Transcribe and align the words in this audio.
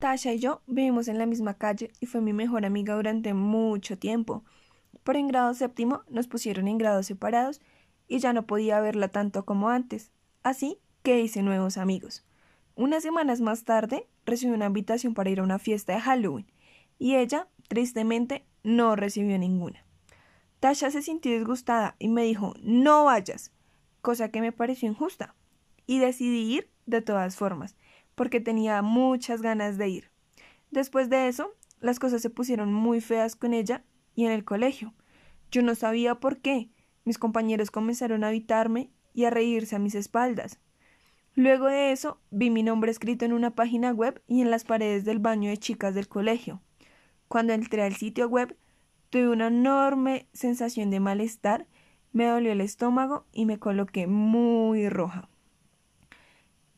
Tasha 0.00 0.32
y 0.32 0.38
yo 0.38 0.62
vivimos 0.66 1.08
en 1.08 1.18
la 1.18 1.26
misma 1.26 1.58
calle 1.58 1.92
y 2.00 2.06
fue 2.06 2.22
mi 2.22 2.32
mejor 2.32 2.64
amiga 2.64 2.94
durante 2.94 3.34
mucho 3.34 3.98
tiempo. 3.98 4.42
Pero 5.04 5.18
en 5.18 5.28
grado 5.28 5.52
séptimo 5.52 6.04
nos 6.08 6.26
pusieron 6.26 6.68
en 6.68 6.78
grados 6.78 7.04
separados 7.04 7.60
y 8.08 8.18
ya 8.18 8.32
no 8.32 8.46
podía 8.46 8.80
verla 8.80 9.08
tanto 9.08 9.44
como 9.44 9.68
antes. 9.68 10.10
Así 10.42 10.78
que 11.02 11.20
hice 11.20 11.42
nuevos 11.42 11.76
amigos. 11.76 12.24
Unas 12.76 13.02
semanas 13.02 13.42
más 13.42 13.64
tarde 13.64 14.08
recibí 14.24 14.52
una 14.52 14.66
invitación 14.66 15.12
para 15.12 15.28
ir 15.28 15.40
a 15.40 15.42
una 15.42 15.58
fiesta 15.58 15.92
de 15.92 16.00
Halloween 16.00 16.46
y 16.98 17.16
ella, 17.16 17.48
tristemente, 17.68 18.46
no 18.62 18.96
recibió 18.96 19.38
ninguna. 19.38 19.84
Tasha 20.60 20.90
se 20.90 21.02
sintió 21.02 21.36
disgustada 21.36 21.96
y 21.98 22.08
me 22.08 22.24
dijo 22.24 22.54
no 22.62 23.04
vayas, 23.04 23.52
cosa 24.00 24.30
que 24.30 24.40
me 24.40 24.52
pareció 24.52 24.88
injusta, 24.88 25.34
y 25.86 25.98
decidí 25.98 26.54
ir 26.54 26.70
de 26.86 27.02
todas 27.02 27.36
formas 27.36 27.76
porque 28.14 28.40
tenía 28.40 28.82
muchas 28.82 29.42
ganas 29.42 29.78
de 29.78 29.88
ir. 29.88 30.10
Después 30.70 31.10
de 31.10 31.28
eso, 31.28 31.52
las 31.80 31.98
cosas 31.98 32.22
se 32.22 32.30
pusieron 32.30 32.72
muy 32.72 33.00
feas 33.00 33.36
con 33.36 33.54
ella 33.54 33.84
y 34.14 34.24
en 34.24 34.32
el 34.32 34.44
colegio. 34.44 34.94
Yo 35.50 35.62
no 35.62 35.74
sabía 35.74 36.16
por 36.16 36.38
qué. 36.38 36.70
Mis 37.04 37.18
compañeros 37.18 37.70
comenzaron 37.70 38.22
a 38.22 38.28
evitarme 38.28 38.90
y 39.14 39.24
a 39.24 39.30
reírse 39.30 39.76
a 39.76 39.80
mis 39.80 39.94
espaldas. 39.94 40.60
Luego 41.34 41.66
de 41.66 41.92
eso, 41.92 42.20
vi 42.30 42.50
mi 42.50 42.62
nombre 42.62 42.90
escrito 42.90 43.24
en 43.24 43.32
una 43.32 43.54
página 43.54 43.92
web 43.92 44.22
y 44.26 44.42
en 44.42 44.50
las 44.50 44.64
paredes 44.64 45.04
del 45.04 45.18
baño 45.20 45.48
de 45.48 45.56
chicas 45.56 45.94
del 45.94 46.08
colegio. 46.08 46.60
Cuando 47.28 47.52
entré 47.52 47.82
al 47.82 47.94
sitio 47.94 48.28
web, 48.28 48.56
tuve 49.10 49.28
una 49.28 49.46
enorme 49.46 50.28
sensación 50.32 50.90
de 50.90 51.00
malestar, 51.00 51.66
me 52.12 52.26
dolió 52.26 52.52
el 52.52 52.60
estómago 52.60 53.26
y 53.32 53.46
me 53.46 53.58
coloqué 53.58 54.06
muy 54.06 54.88
roja. 54.88 55.28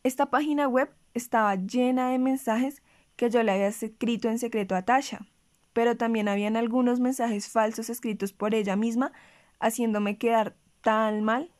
Esta 0.02 0.26
página 0.26 0.68
web 0.68 0.94
estaba 1.14 1.54
llena 1.56 2.10
de 2.10 2.18
mensajes 2.18 2.82
que 3.16 3.30
yo 3.30 3.42
le 3.42 3.52
había 3.52 3.68
escrito 3.68 4.28
en 4.28 4.38
secreto 4.38 4.74
a 4.74 4.82
Tasha, 4.82 5.26
pero 5.72 5.96
también 5.96 6.28
habían 6.28 6.56
algunos 6.56 7.00
mensajes 7.00 7.48
falsos 7.48 7.90
escritos 7.90 8.32
por 8.32 8.54
ella 8.54 8.76
misma, 8.76 9.12
haciéndome 9.60 10.18
quedar 10.18 10.56
tan 10.82 11.22
mal. 11.22 11.50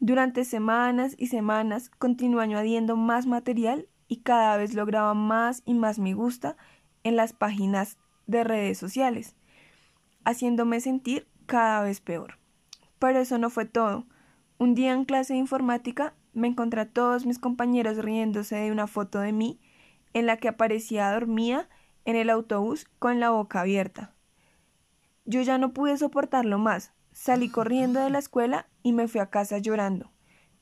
Durante 0.00 0.44
semanas 0.44 1.14
y 1.18 1.26
semanas 1.26 1.90
continuó 1.98 2.40
añadiendo 2.40 2.96
más 2.96 3.26
material 3.26 3.88
y 4.06 4.18
cada 4.18 4.56
vez 4.56 4.74
lograba 4.74 5.14
más 5.14 5.62
y 5.66 5.74
más 5.74 5.98
me 5.98 6.14
gusta 6.14 6.56
en 7.04 7.16
las 7.16 7.32
páginas 7.32 7.98
de 8.26 8.44
redes 8.44 8.78
sociales, 8.78 9.34
haciéndome 10.24 10.80
sentir 10.80 11.26
cada 11.46 11.82
vez 11.82 12.00
peor. 12.00 12.38
Pero 12.98 13.20
eso 13.20 13.38
no 13.38 13.50
fue 13.50 13.64
todo. 13.64 14.06
Un 14.58 14.74
día 14.74 14.92
en 14.92 15.04
clase 15.04 15.34
de 15.34 15.38
informática 15.38 16.14
me 16.38 16.48
encontré 16.48 16.80
a 16.80 16.88
todos 16.88 17.26
mis 17.26 17.38
compañeros 17.38 17.98
riéndose 17.98 18.56
de 18.56 18.72
una 18.72 18.86
foto 18.86 19.20
de 19.20 19.32
mí 19.32 19.60
en 20.14 20.26
la 20.26 20.36
que 20.38 20.48
aparecía 20.48 21.12
dormida 21.12 21.68
en 22.04 22.16
el 22.16 22.30
autobús 22.30 22.86
con 22.98 23.20
la 23.20 23.30
boca 23.30 23.60
abierta. 23.60 24.14
Yo 25.24 25.42
ya 25.42 25.58
no 25.58 25.74
pude 25.74 25.96
soportarlo 25.98 26.58
más. 26.58 26.92
Salí 27.12 27.50
corriendo 27.50 28.00
de 28.00 28.10
la 28.10 28.18
escuela 28.18 28.68
y 28.82 28.92
me 28.92 29.08
fui 29.08 29.20
a 29.20 29.30
casa 29.30 29.58
llorando. 29.58 30.10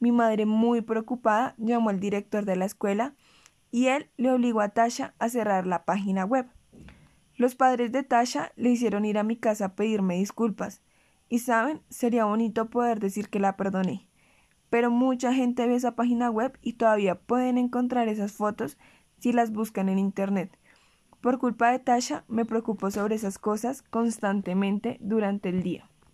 Mi 0.00 0.10
madre, 0.10 0.46
muy 0.46 0.80
preocupada, 0.80 1.54
llamó 1.58 1.90
al 1.90 2.00
director 2.00 2.44
de 2.44 2.56
la 2.56 2.64
escuela 2.64 3.14
y 3.70 3.86
él 3.86 4.10
le 4.16 4.32
obligó 4.32 4.60
a 4.60 4.70
Tasha 4.70 5.14
a 5.18 5.28
cerrar 5.28 5.66
la 5.66 5.84
página 5.84 6.24
web. 6.24 6.46
Los 7.36 7.54
padres 7.54 7.92
de 7.92 8.02
Tasha 8.02 8.52
le 8.56 8.70
hicieron 8.70 9.04
ir 9.04 9.18
a 9.18 9.22
mi 9.22 9.36
casa 9.36 9.66
a 9.66 9.74
pedirme 9.74 10.16
disculpas. 10.16 10.80
Y 11.28 11.40
saben, 11.40 11.82
sería 11.90 12.24
bonito 12.24 12.70
poder 12.70 12.98
decir 13.00 13.28
que 13.28 13.40
la 13.40 13.56
perdoné 13.56 14.08
pero 14.70 14.90
mucha 14.90 15.32
gente 15.32 15.66
ve 15.66 15.74
esa 15.74 15.94
página 15.94 16.30
web 16.30 16.58
y 16.62 16.74
todavía 16.74 17.14
pueden 17.14 17.58
encontrar 17.58 18.08
esas 18.08 18.32
fotos 18.32 18.78
si 19.18 19.32
las 19.32 19.52
buscan 19.52 19.88
en 19.88 19.98
Internet. 19.98 20.56
Por 21.20 21.38
culpa 21.38 21.70
de 21.70 21.78
Tasha 21.78 22.24
me 22.28 22.44
preocupo 22.44 22.90
sobre 22.90 23.14
esas 23.14 23.38
cosas 23.38 23.82
constantemente 23.82 24.98
durante 25.00 25.48
el 25.48 25.62
día. 25.62 25.88